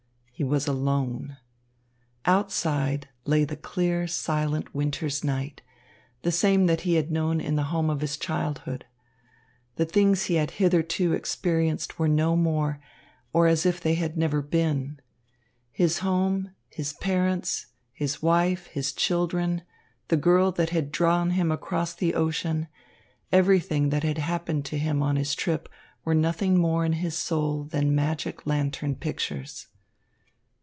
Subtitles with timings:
[0.33, 1.37] He was alone.
[2.25, 5.61] Outside, lay the clear, silent winter's night,
[6.23, 8.85] the same that he had known in the home of his childhood.
[9.75, 12.81] The things he had hitherto experienced were no more,
[13.31, 14.99] or as if they never had been.
[15.71, 19.61] His home, his parents, his wife, his children,
[20.07, 22.67] the girl that had drawn him across the ocean,
[23.31, 25.69] everything that had happened to him on his trip
[26.03, 29.67] were nothing more in his soul than magic lantern pictures.